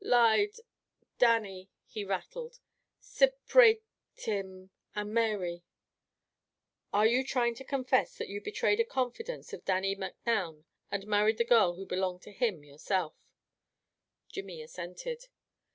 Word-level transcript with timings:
"Lied 0.03 0.55
Dannie," 1.19 1.69
he 1.85 2.03
rattled. 2.03 2.57
"Sip 2.99 3.39
rate 3.53 3.83
him 4.15 4.71
and 4.95 5.13
Mary." 5.13 5.63
"Are 6.91 7.05
you 7.05 7.23
trying 7.23 7.53
to 7.53 7.63
confess 7.63 8.17
that 8.17 8.27
you 8.27 8.41
betrayed 8.41 8.79
a 8.79 8.83
confidence 8.83 9.53
of 9.53 9.63
Dannie 9.63 9.93
Macnoun 9.95 10.65
and 10.89 11.05
married 11.05 11.37
the 11.37 11.43
girl 11.45 11.75
who 11.75 11.85
belonged 11.85 12.23
to 12.23 12.31
him, 12.31 12.63
yourself?" 12.63 13.13
Jimmy 14.27 14.63
assented. 14.63 15.27